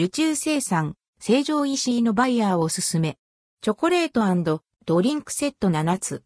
[0.00, 3.18] 受注生産、成城石井のバイヤーおすすめ。
[3.62, 6.22] チョコレートドリンクセット7つ。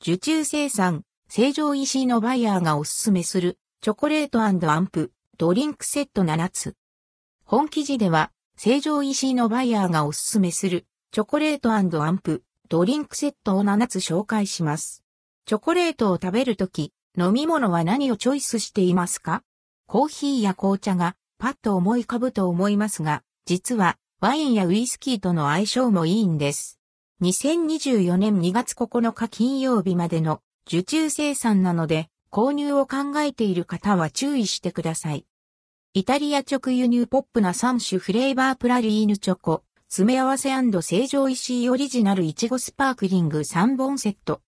[0.00, 6.74] 受注生産、成城石井のバイヤーがおすすめする、チョコレートアンプ、ドリンクセット7つ。
[7.44, 15.04] 本記事では、成城石井のバイヤーがおすすめする、チョコレートアンプ、ドリンクセットを7つ紹介します。
[15.46, 19.44] チョコレートを食べるとき、飲み物は何をチョイスしていますか？
[19.92, 26.80] コーヒーや紅茶がパッと思い浮かぶと思いますが、実はワインやウイスキーとの相性もいいんです。
[27.20, 35.26] 2024年2月9日金曜日までの受注生産なので、購入を考えている方は注意してください。
[35.92, 44.40] イタリア直輸入ポップな3種フレーバープラリーヌチョコ、詰め合わせ成城石井オリジナルいちごスパークリング3本セット。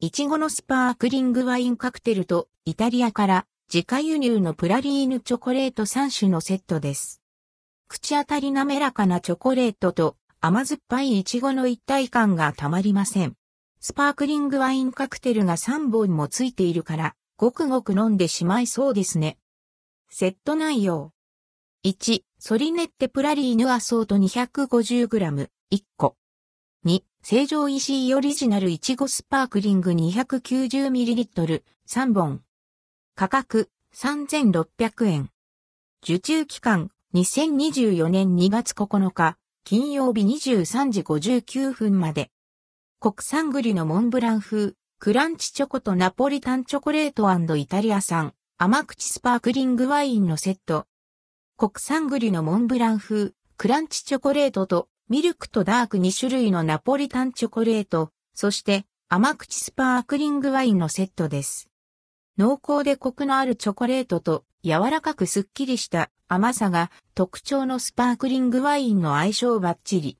[0.00, 7.22] いちごのスパークリングワインカクテルとイタリアから自家輸入のプラリーヌチョコレート3種のセットです。
[7.88, 13.32] 口当たり滑らかなチョコレートと甘酸っぱいイチゴの一体感がたまりません。
[13.80, 19.38] スパークリングワインカクテルが3本もついているから、ごくごく飲んでしまいそうですね。
[20.10, 21.12] セット内容。
[21.86, 26.16] 1、ソリネッテプラリーヌアソート 250g、1個。
[26.84, 32.42] 2、成城石井オリジナルいちごスパークリング 290ml、3本。
[33.14, 35.30] 価格、3600円。
[36.02, 42.30] 受注期間、2024年2月9日、金曜日23時59分まで。
[43.00, 50.86] 国産栗のモンブラン風、クランチチョコとナポリタンチョコレートイタリア産、甘口スパークリングワインのセット。
[51.58, 61.71] 国産栗のモンブラン風、クランチチョコレートとミルクとダーク2種類のナポリタンチョコレート、そして甘口スパークリングワインのセットです。
[62.38, 70.18] 濃厚でコクのあるチョコレートと柔らかくすっきりした甘さが特徴のスパークリングワインの相性バッチリ。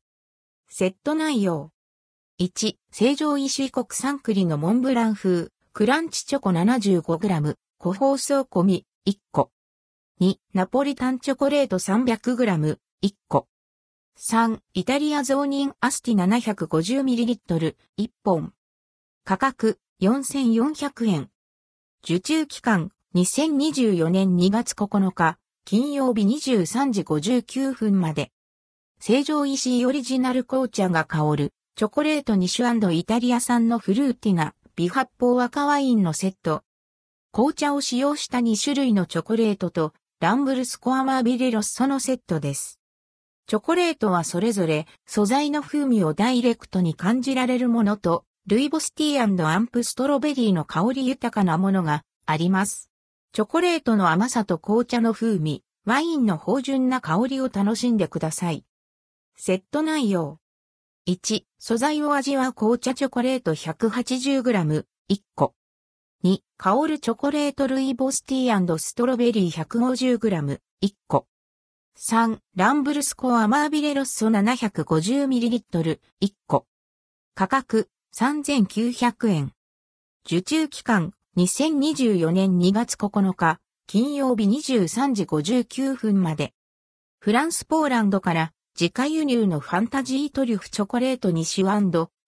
[0.69, 1.71] セット内容。
[2.39, 9.51] 1、成城石井国産栗のモンブラン風、クランチチョコ 75g、個包装込み、1個。
[10.21, 13.49] 2、ナポリタンチョコレート 300g、1個。
[14.19, 18.53] 3、イタリアゾーニンアスティ 750ml、1本。
[19.25, 21.32] 価格、4400円。
[22.05, 28.33] 受注期間、2024年2月9日、金曜日23時59分まで。
[28.99, 36.65] 成城石井オリジナル紅茶が香る、チョコレート2種イタリア産のフルーティナ、微発泡赤ワインのセット。
[37.31, 42.81] 紅茶を使用した2種類のチョコレートと、ランブルスコアマービレロッソのセットです。
[43.47, 52.91] チョコレートはそれぞれ素材の風味をダイレクトに感じられるものと、ルイボスティーアンドストロベリーの香り豊かなものがあります。
[53.33, 58.65] チョコレートの甘さと紅茶の風味、ワインの芳醇な香りを楽しんでください。
[59.37, 60.41] セット内容。
[61.09, 65.55] 1、素材を味わう紅茶チョコレート 180g、1個。
[66.25, 71.29] 2、香るチョコレートルイボスティーストロベリー 150g、1個。
[71.97, 76.67] 3、ランブルスコアマービレロッソ 750ml、1個。
[77.37, 79.53] 価格、3900円。
[80.27, 86.53] 受注期間、2024年2月9日、金曜日23時59分まで。
[87.21, 91.65] フランスポーランドから自家輸入のファンタジートリュフチョコレート2種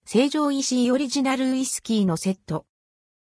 [0.07, 2.65] 成城石井オリジナルウイスキーのセット。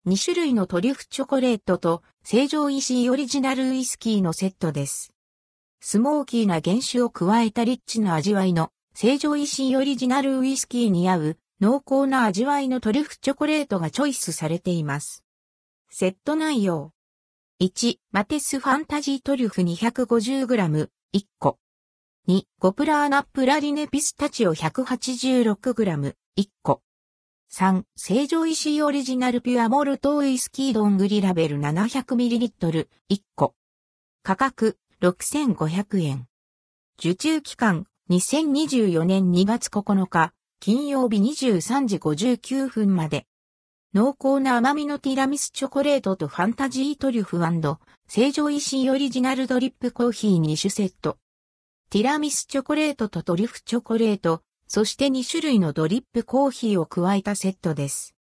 [0.07, 5.13] 2種類のトリュフチョコレートと成城石井オリジナルウイスキーのセットです。
[5.81, 15.25] スモーキーな原酒を加えたリッチな味わいの成城石井オリジナルウイスキーに合う濃厚な味わいのトリュフチョコレートがチョイスされています。
[15.89, 16.93] セット内容。
[17.59, 21.59] 1、マテスファンタジートリュフ 250g、1個。
[22.29, 26.83] 2、ゴプラーナプラリネピスタチオ 186g、1個。
[27.51, 33.55] 3、成城石井オリジナルピュアモルトウイスキードングリラベル 700ml、1個。
[34.23, 36.27] 価格、6500円。
[36.99, 43.27] 受注期間、2024年2月9日、金曜日23時59分まで。
[43.95, 47.39] 濃厚な甘みのティラミスチョコレートとファンタジートリュフ
[48.09, 51.19] 成城石井オリジナルドリップコーヒー2種セット。
[51.91, 58.15] ティラミスチョコレートとトリュフチョコレート、そして2種類のドリップコーヒーを加えたセットです。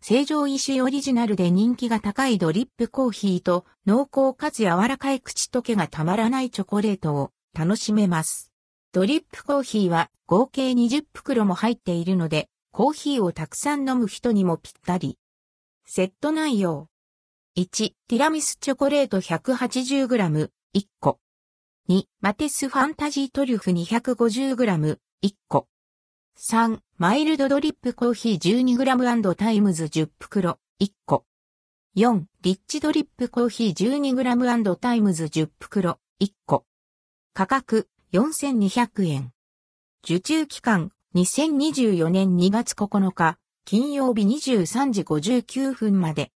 [0.00, 8.53] 成城石井オリジナルで人気が高いドリップコーヒーと濃厚かつ柔らかい口溶けがたまらないチョコレートを楽しめます。
[8.94, 15.18] ドリップコーヒーは合計20袋も入っているので、コーヒーをたくさん飲む人にもぴったり。
[15.84, 16.86] セット内容。
[17.58, 21.18] 1、ティラミスチョコレート 180g、1個。
[21.88, 25.66] 2、マテスファンタジートリュフ 250g、1個。
[26.38, 31.24] 3、マイルドドリップコーヒー 12g& タイムズ10袋、1個。
[31.96, 36.64] 4、リッチドリップコーヒー 12g& タイムズ10袋、1個。
[37.36, 39.32] 価格、4200円。
[40.04, 46.30] 受注期間、2024年2月9日、金曜日23時59分まで。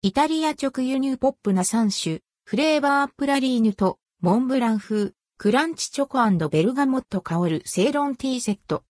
[0.00, 8.84] イタリア直輸入ポップな3種、フレーバープラリーヌと、モンブラン風、クランチチョコベルガモット香るセイロンティーセット。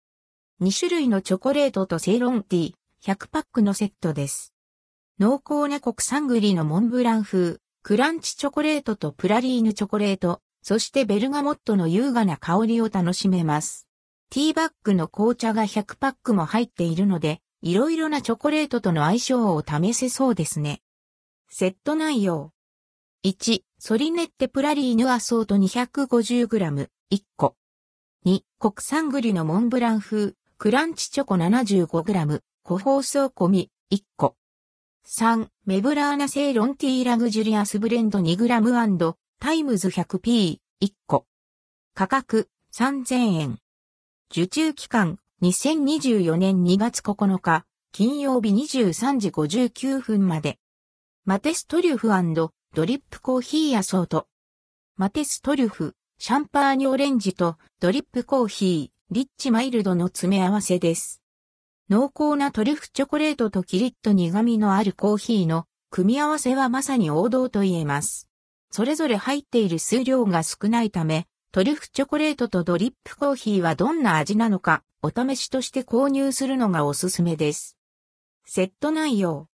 [0.60, 4.52] 2種類のチョコレートとセイロンティー、100パックのセットです。
[5.20, 13.86] 濃厚な国産栗のモンブラン風、クランチチョコレートとプラリーヌチョコレート、そしてベルガモットの優雅な香りを楽しめます。
[14.30, 20.82] ティーバッグの紅茶が100パックも入っているので、いろいろなチョコレートとの相性を試せそうですね。
[21.48, 22.50] セット内容。
[23.24, 27.54] 1、ソリネッテプラリーヌアソート 250g、1個。
[28.26, 34.34] 2、国産栗のモンブラン風、クランチチョコ 75g、個包装込み、1個。
[35.06, 39.14] 3、メブラーナ製ロンティーラグジュリアスブレンド 2g&
[39.46, 41.24] タイムズ 100p、1個。
[41.94, 43.58] 価格、3000円。
[44.28, 50.58] 受注期間、2024年2月9日、金曜日23時59分まで。
[51.24, 52.08] マテストリュフ
[52.74, 54.26] ドリップコーヒーアソート。
[54.96, 61.22] マテストリュフ、シャンパーニュオレンジとドリップコーヒー、リッチマイルドの詰め合わせです。
[61.88, 68.28] 濃厚なトリュフチョコレートとキリッと苦味のあるコーヒーの組み合わせはまさに王道と言えます。
[68.76, 77.78] それぞれ入っている数量が少ないため、トリュフチョコレートとドリップコーヒーはどんな味なのか、お試しとして購入するのがおすすめです。
[78.44, 79.48] セット内容。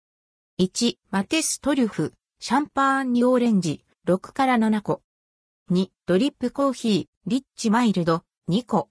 [0.58, 5.02] 1、マテストリュフ、シャンパーニュオレンジ、6から7個。
[5.70, 8.88] 2、ドリップコーヒー、リッチマイルド、2個。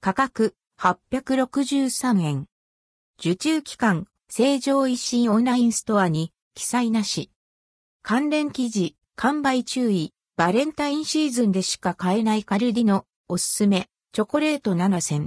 [0.00, 2.46] 価格、863円。
[3.18, 7.32] 受注期間、成城石井オンラインストアに、記載なし。
[8.02, 15.26] 関連記事、完売注意、バレンタインシーズンでしか買えないカルディの、おすすめ、チョコレート7選。